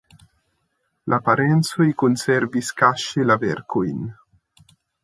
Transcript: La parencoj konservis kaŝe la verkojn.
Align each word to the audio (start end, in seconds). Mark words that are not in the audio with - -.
La 1.13 1.19
parencoj 1.27 1.87
konservis 2.05 2.73
kaŝe 2.81 3.31
la 3.31 3.39
verkojn. 3.47 4.07